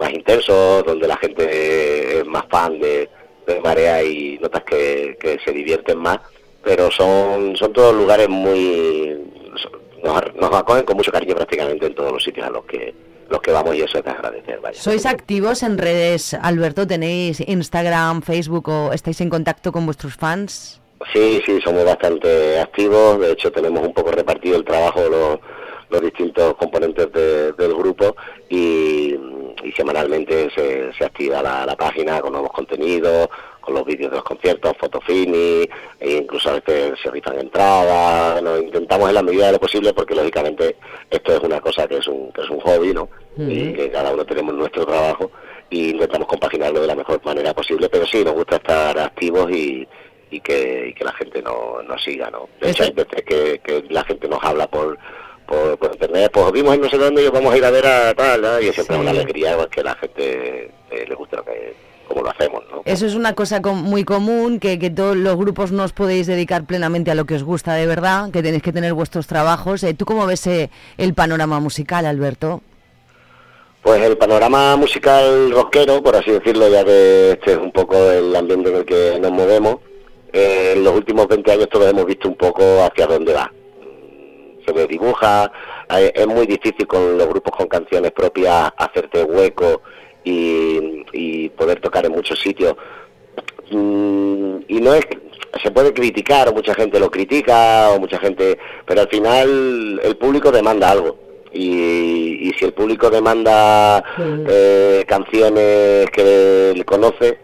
[0.00, 3.10] más intensos, donde la gente es más fan de,
[3.46, 6.20] de Marea y notas que, que se divierten más,
[6.62, 9.30] pero son, son todos lugares muy...
[10.02, 12.94] Nos, nos acogen con mucho cariño prácticamente en todos los sitios a los que
[13.30, 14.80] los que vamos y eso es de agradecer, vaya.
[14.80, 16.86] ¿Sois activos en redes, Alberto?
[16.86, 20.80] ¿Tenéis Instagram, Facebook o estáis en contacto con vuestros fans?
[21.12, 23.20] Sí, sí, somos bastante activos.
[23.20, 25.38] De hecho, tenemos un poco repartido el trabajo los,
[25.90, 28.16] los distintos componentes de- del grupo
[28.48, 29.14] y,
[29.62, 33.28] y semanalmente se, se activa la, la página con nuevos contenidos,
[33.64, 35.68] con los vídeos de los conciertos, fotofini,
[36.00, 38.34] e incluso a veces se rifan entradas.
[38.40, 40.76] Bueno, intentamos en la medida de lo posible porque lógicamente
[41.10, 43.08] esto es una cosa que es un, que es un hobby, ¿no?
[43.36, 45.30] Y que cada uno tenemos nuestro trabajo
[45.70, 49.88] y intentamos compaginarlo de la mejor manera posible, pero sí, nos gusta estar activos y,
[50.30, 52.48] y que, y que la gente no- nos siga, ¿no?
[52.60, 54.96] De hecho, hay veces que, que la gente nos habla por,
[55.46, 57.86] por, por internet, pues vimos en no sé dónde y vamos a ir a ver
[57.86, 58.60] a tal, ¿no?
[58.60, 59.18] y siempre es una Sí.
[59.18, 61.74] alegría pues, que la gente eh, le guste lo que,
[62.08, 62.82] como lo hacemos, ¿no?
[62.84, 66.26] Eso es una cosa com- muy común, que, que todos los grupos no os podéis
[66.26, 69.82] dedicar plenamente a lo que os gusta de verdad, que tenéis que tener vuestros trabajos.
[69.84, 72.62] Eh, ¿Tú cómo ves eh, el panorama musical, Alberto?
[73.82, 78.34] Pues el panorama musical rockero, por así decirlo, ya que este es un poco el
[78.34, 79.76] ambiente en el que nos movemos,
[80.32, 83.52] eh, en los últimos 20 años todos hemos visto un poco hacia dónde va.
[84.66, 85.52] Se me dibuja,
[85.90, 89.82] eh, es muy difícil con los grupos con canciones propias hacerte hueco
[90.24, 92.74] y, y poder tocar en muchos sitios.
[93.70, 95.06] Mm, y no es
[95.62, 100.16] se puede criticar o mucha gente lo critica o mucha gente pero al final el
[100.16, 101.16] público demanda algo
[101.52, 107.38] y, y si el público demanda eh, canciones que él conoce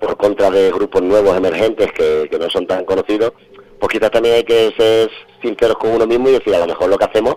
[0.00, 3.32] por contra de grupos nuevos emergentes que, que no son tan conocidos
[3.80, 5.10] pues quizás también hay que ser
[5.42, 7.36] sinceros con uno mismo y decir a lo mejor lo que hacemos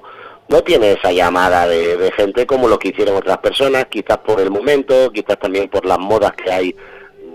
[0.52, 4.39] no tiene esa llamada de, de gente como lo que hicieron otras personas, quizás por
[4.41, 6.76] el momento, quizás también por las modas que hay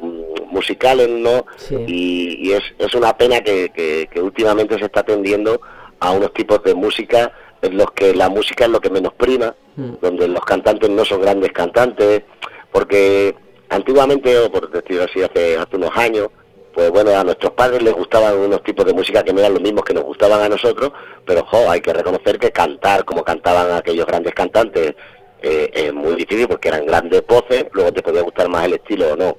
[0.03, 1.47] mm, musicales, ¿no?
[1.87, 5.61] Y, y es, es una pena que, que- que últimamente se está tendiendo
[6.01, 9.55] a unos tipos de música en los que la música es lo que menos prima,
[10.01, 12.23] donde los cantantes no son grandes cantantes,
[12.71, 13.35] porque
[13.71, 16.29] antiguamente, o por decirlo así, hace, hace unos años,
[16.77, 19.63] pues bueno, a nuestros padres les gustaban unos tipos de música que no eran los
[19.63, 20.93] mismos que nos gustaban a nosotros,
[21.25, 24.95] pero jo, hay que reconocer que cantar como cantaban aquellos grandes cantantes
[25.41, 29.15] eh, es muy difícil porque eran grandes voces, luego te podía gustar más el estilo
[29.15, 29.39] o no.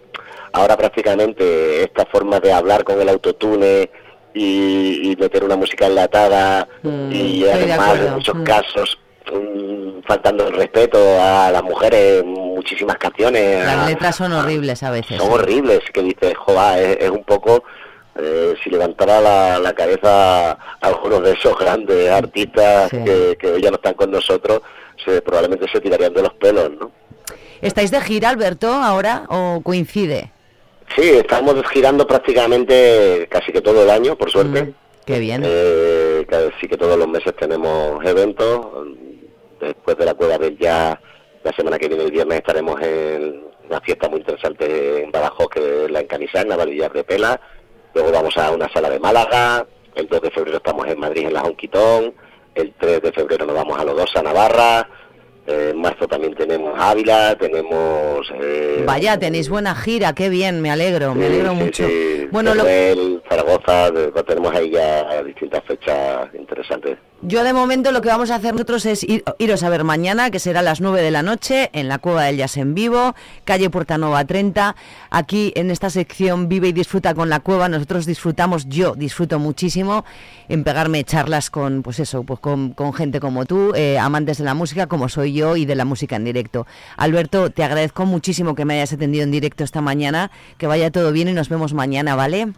[0.52, 3.88] Ahora prácticamente esta forma de hablar con el autotune
[4.34, 6.68] y, y meter una música enlatada
[7.12, 8.44] y estoy de además en muchos Mm.
[8.46, 8.98] casos
[9.32, 13.64] mm, faltando el respeto a las mujeres muchísimas canciones.
[13.66, 15.18] Las a- letras son horribles a veces.
[15.18, 15.34] son ¿eh?
[15.34, 16.34] horribles, que dices,
[16.78, 17.64] es, es un poco,
[18.20, 23.62] eh, si levantara la, la cabeza a algunos de esos grandes artistas que, que hoy
[23.62, 24.62] ya no están con nosotros,
[25.04, 26.92] se, probablemente se tirarían de los pelos, ¿no?
[27.62, 30.32] ¿Estáis de gira, Alberto, ahora o coincide?
[30.96, 34.74] Sí, estamos girando prácticamente casi que todo el año, por suerte.
[35.06, 35.42] Qué bien.
[35.46, 38.66] Eh, casi que todos los meses tenemos eventos.
[39.60, 40.98] Después de la Cueva del Jazz,
[41.44, 45.86] la semana que viene, el viernes, estaremos en una fiesta muy interesante en Badajoz, que
[45.86, 47.40] es la Encanizá, en Navalillas de Pela.
[47.94, 49.66] Luego vamos a una sala de Málaga.
[49.96, 52.14] El 2 de febrero estamos en Madrid, en la Jonquitón.
[52.54, 54.88] El 3 de febrero nos vamos a Lodosa, Navarra.
[55.48, 58.28] Eh, en marzo también tenemos Ávila, tenemos...
[58.36, 61.88] eh, Vaya, tenéis buena gira, qué bien, me alegro, me alegro sí, mucho.
[61.88, 62.28] sí.
[62.32, 66.98] Bueno, lo- Teruel, Zaragoza, de- tenemos ahí ya distintas fechas interesantes.
[67.24, 70.30] Yo de momento lo que vamos a hacer nosotros es ir- iros a ver mañana,
[70.30, 73.16] que será a las 9 de la noche, en la Cueva del Jazz en vivo,
[73.44, 74.76] calle Portanova 30.
[75.10, 80.06] Aquí en esta sección Vive y Disfruta con la Cueva, nosotros disfrutamos, yo disfruto muchísimo
[80.48, 84.54] en pegarme charlas con, pues eso, pues con, gente como tú, eh, amantes de la
[84.54, 86.68] música, como soy yo, y de la música en directo.
[86.98, 91.12] Alberto, te agradezco muchísimo que me hayas atendido en directo esta mañana, que vaya todo
[91.12, 92.54] bien y nos vemos mañana, ¿vale?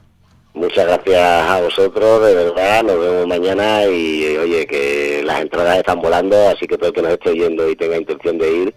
[0.60, 6.02] Muchas gracias a vosotros, de verdad, nos vemos mañana y oye, que las entradas están
[6.02, 8.74] volando, así que todo el que nos esté oyendo y tenga intención de ir,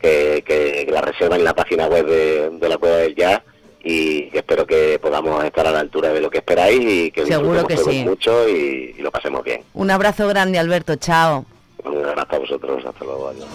[0.00, 3.42] que, que, la reserva en la página web de, de la Cueva del Jazz
[3.84, 7.52] y espero que podamos estar a la altura de lo que esperáis y que Seguro
[7.52, 8.04] disfrutemos que sí.
[8.04, 9.60] mucho y, y lo pasemos bien.
[9.74, 11.44] Un abrazo grande, Alberto, chao.
[11.84, 13.28] Un abrazo a vosotros, hasta luego.
[13.28, 13.46] adiós.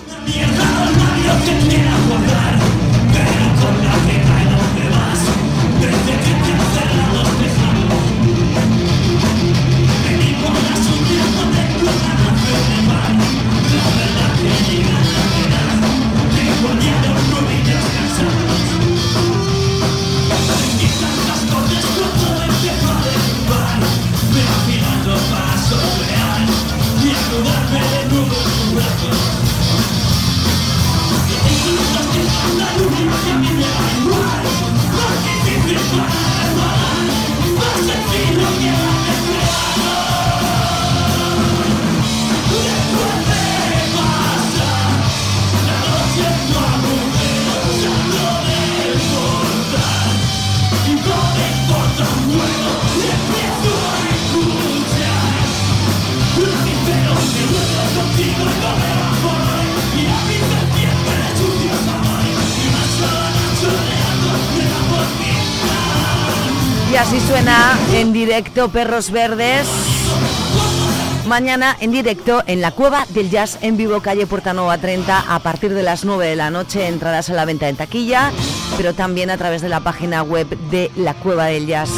[68.44, 69.68] Perros Verdes.
[71.28, 75.74] Mañana en directo en la Cueva del Jazz en vivo, calle Portanova 30, a partir
[75.74, 76.88] de las 9 de la noche.
[76.88, 78.32] Entradas a la venta en taquilla,
[78.78, 81.90] pero también a través de la página web de la Cueva del Jazz.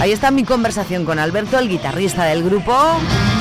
[0.00, 2.76] Ahí está mi conversación con Alberto, el guitarrista del grupo.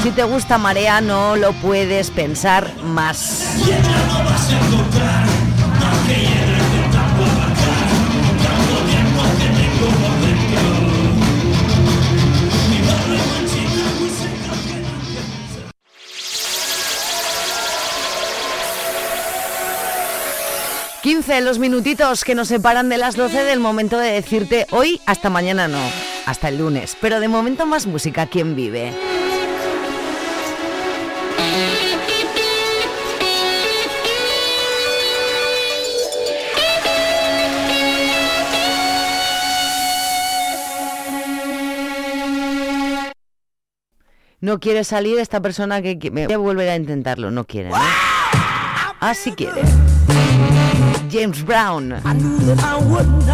[0.03, 3.43] Si te gusta Marea, no lo puedes pensar más.
[21.01, 25.31] 15 los minutitos que nos separan de las 12 del momento de decirte hoy hasta
[25.31, 25.79] mañana no,
[26.27, 26.95] hasta el lunes.
[27.01, 28.93] Pero de momento más música, ¿quién vive?
[44.39, 47.75] No quiere salir esta persona que, me voy a volver a intentarlo, no quiere, ¿no?
[48.99, 49.61] Ah, quiere.
[51.11, 51.91] James Brown.
[52.05, 53.27] I knew that I wouldn't.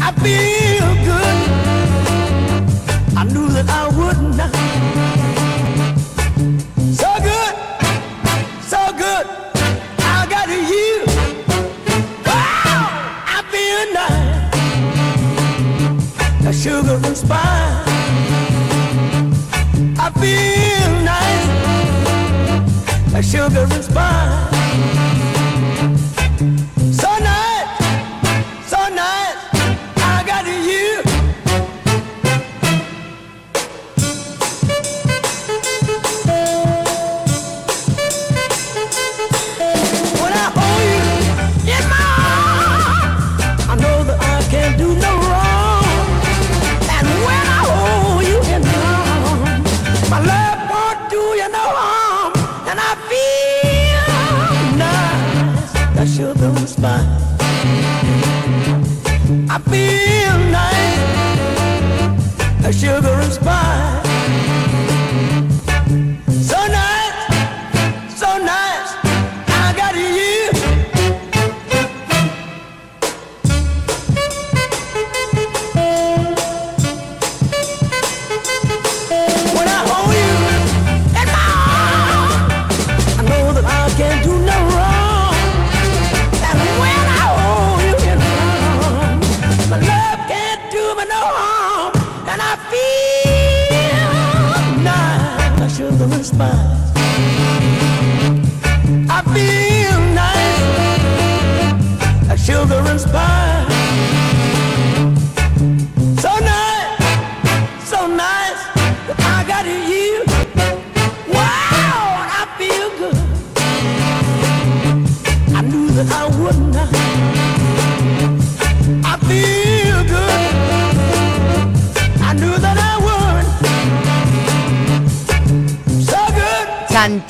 [0.00, 1.36] I feel good.
[3.14, 4.40] I knew that I wouldn't.
[6.96, 7.54] So good,
[8.62, 9.26] so good.
[10.00, 11.04] I got you.
[11.50, 11.64] Oh,
[12.24, 12.88] wow,
[13.36, 14.48] I feel nice.
[16.42, 17.86] The sugar and spice.
[19.98, 21.48] I feel nice.
[23.12, 24.59] The sugar and spice.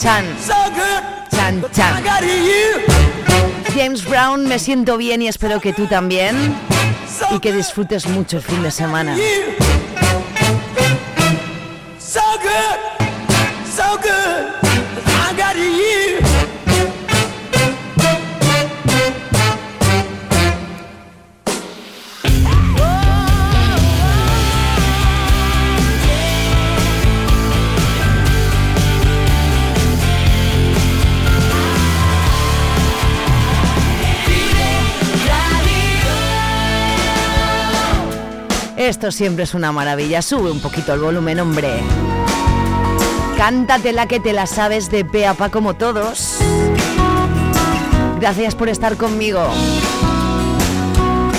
[0.01, 0.25] Chan,
[1.31, 2.03] chan, chan.
[3.75, 6.57] James Brown, me siento bien y espero que tú también.
[7.33, 9.15] Y que disfrutes mucho el fin de semana.
[38.91, 40.21] Esto siempre es una maravilla.
[40.21, 41.69] Sube un poquito el volumen, hombre.
[43.37, 46.39] Cántatela que te la sabes de pe a pa como todos.
[48.19, 49.47] Gracias por estar conmigo.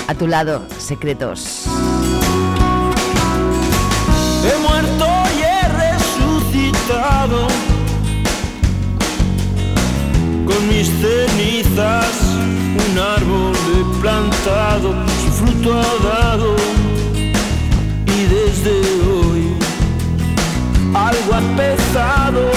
[0.07, 1.65] A tu lado, secretos.
[4.45, 7.47] He muerto y he resucitado
[10.45, 12.15] con mis cenizas.
[12.91, 16.55] Un árbol he plantado, su fruto ha dado
[18.63, 19.55] desde hoy
[20.93, 22.51] algo ha empezado.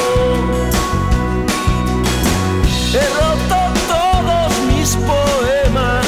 [2.93, 6.07] He roto todos mis poemas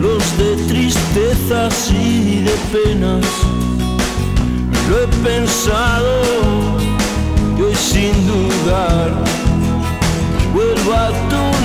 [0.00, 3.26] los de tristezas y de penas.
[4.88, 6.22] Lo he pensado
[7.58, 9.10] y hoy sin dudar
[10.54, 11.57] vuelvo a tu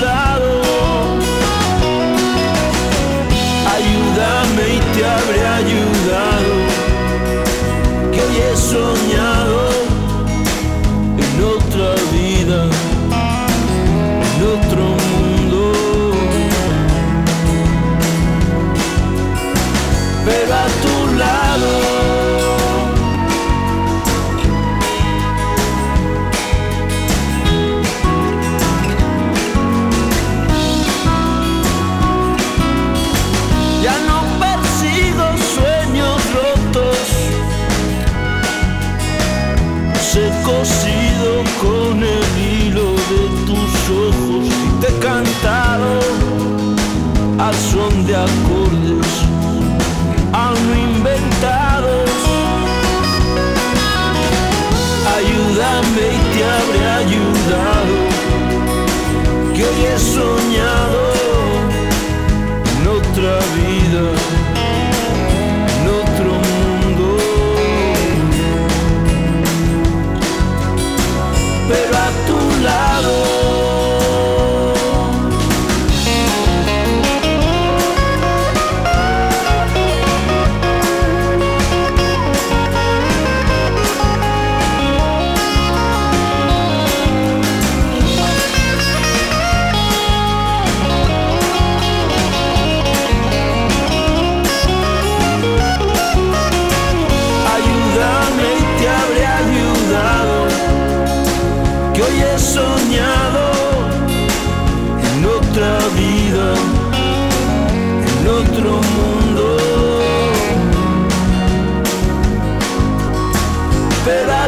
[114.04, 114.43] esperar.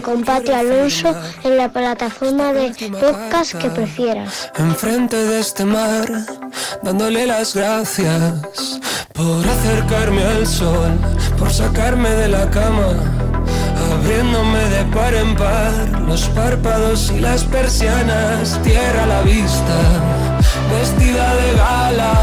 [0.00, 4.50] Con Pati Alonso en la plataforma de podcast que prefieras.
[4.56, 6.06] Enfrente de este mar,
[6.82, 8.80] dándole las gracias
[9.12, 10.98] por acercarme al sol,
[11.38, 12.94] por sacarme de la cama,
[13.92, 19.78] abriéndome de par en par los párpados y las persianas, tierra a la vista,
[20.70, 22.14] vestida de gala,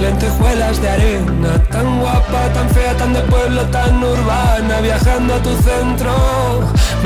[0.00, 5.54] lentejuelas de arena, tan guapa, tan fea, tan de pueblo, tan urbana, viajando a tu
[5.62, 6.12] centro,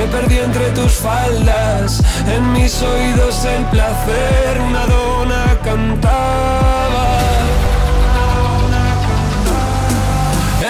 [0.00, 7.06] me perdí entre tus faldas, en mis oídos el placer, una dona cantaba.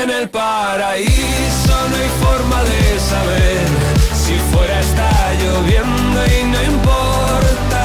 [0.03, 3.67] En el paraíso no hay forma de saber
[4.25, 5.13] si fuera está
[5.43, 7.85] lloviendo y no importa.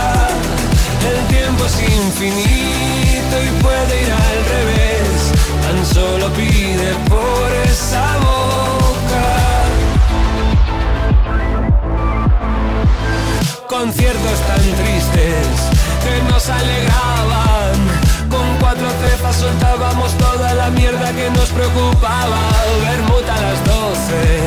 [1.12, 5.18] El tiempo es infinito y puede ir al revés.
[5.64, 8.35] Tan solo pide por esa boca.
[13.68, 15.48] Conciertos tan tristes
[16.04, 17.74] que nos alegraban.
[18.30, 22.38] Con cuatro cepas soltábamos toda la mierda que nos preocupaba.
[22.82, 24.40] Bermuda a las doce,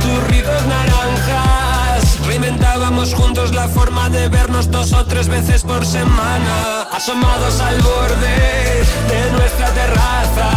[0.00, 2.26] turritos naranjas.
[2.26, 6.88] Reinventábamos juntos la forma de vernos dos o tres veces por semana.
[6.92, 10.50] Asomados al borde de nuestra terraza,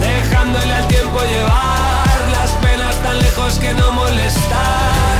[0.00, 5.19] dejándole al tiempo llevar las penas tan lejos que no molestaran.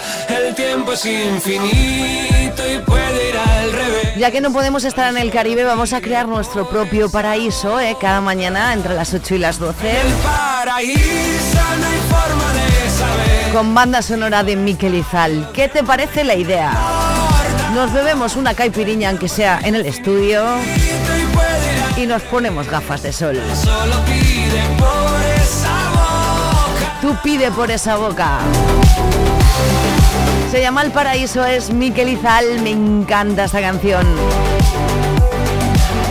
[0.51, 4.15] El tiempo es infinito y puede ir al revés.
[4.17, 7.95] Ya que no podemos estar en el Caribe, vamos a crear nuestro propio paraíso ¿eh?
[8.01, 9.93] cada mañana entre las 8 y las 12.
[10.21, 10.97] Paraíso
[11.79, 13.53] no hay forma de saber.
[13.53, 15.49] Con banda sonora de Miquel Izal.
[15.53, 16.73] ¿Qué te parece la idea?
[17.73, 20.43] Nos bebemos una caipiriña, aunque sea en el estudio,
[21.95, 23.41] y nos ponemos gafas de sol.
[23.55, 26.99] Solo pide por esa boca.
[27.01, 28.39] Tú pide por esa boca.
[30.51, 34.05] Se llama El Paraíso, es Miquel Izal, me encanta esta canción.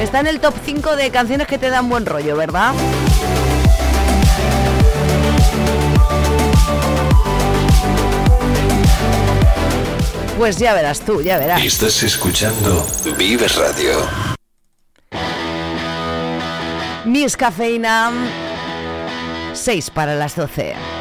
[0.00, 2.72] Está en el top 5 de canciones que te dan buen rollo, ¿verdad?
[10.38, 11.62] Pues ya verás tú, ya verás.
[11.62, 12.86] Estás escuchando
[13.18, 14.08] Vive Radio.
[17.04, 18.10] Miss Cafeína,
[19.52, 20.99] 6 para las 12.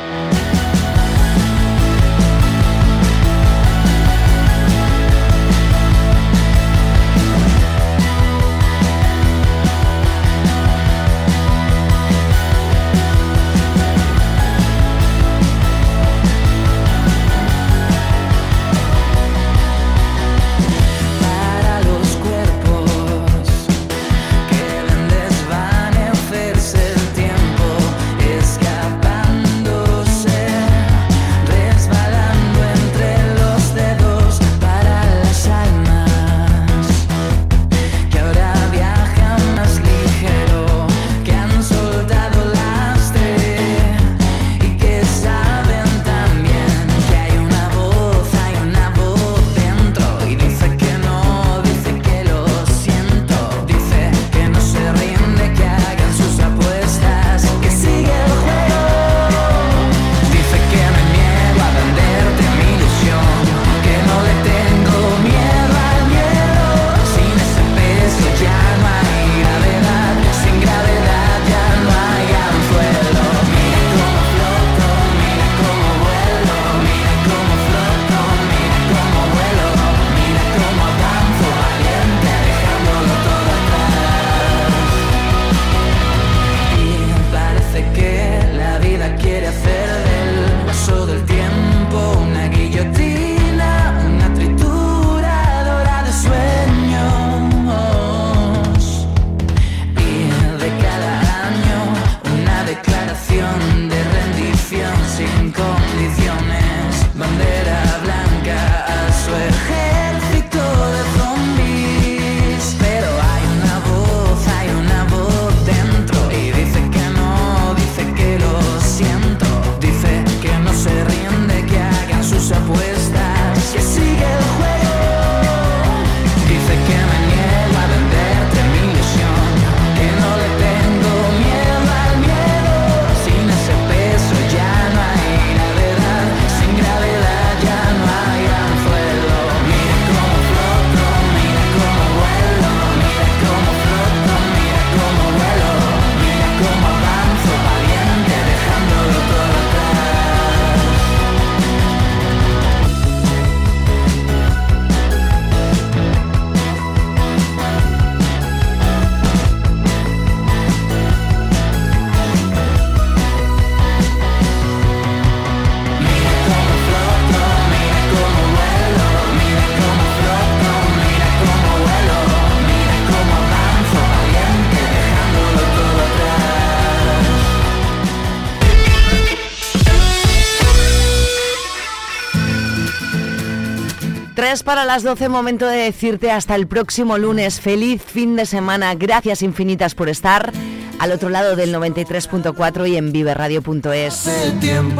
[184.60, 187.62] Tres para las 12, momento de decirte hasta el próximo lunes.
[187.62, 188.94] Feliz fin de semana.
[188.94, 190.52] Gracias infinitas por estar
[191.00, 194.28] al otro lado del 93.4 y en viveradio.es.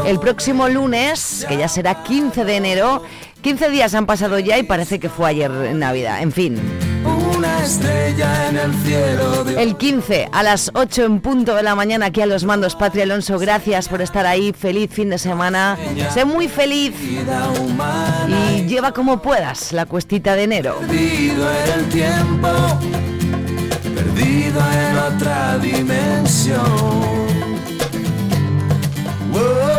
[0.06, 3.04] El próximo lunes, que ya será 15 de enero,
[3.42, 6.22] 15 días han pasado ya y parece que fue ayer en Navidad.
[6.22, 6.89] En fin.
[7.60, 11.76] Una estrella en el cielo de El 15 a las 8 en punto de la
[11.76, 12.74] mañana aquí a los mandos.
[12.76, 15.78] Patria Alonso, gracias por estar ahí, feliz fin de semana,
[16.14, 16.94] sé muy feliz.
[17.02, 20.78] y lleva como puedas la cuestita de enero.
[20.80, 22.48] perdido en el tiempo,
[23.94, 27.20] perdido en otra dimensión.
[29.34, 29.79] Soy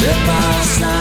[0.00, 0.99] Step outside.